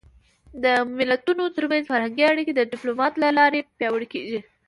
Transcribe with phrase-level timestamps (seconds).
[0.63, 0.65] د
[0.97, 4.39] ملتونو ترمنځ فرهنګي اړیکې د ډيپلومات له لارې پیاوړې کېږي.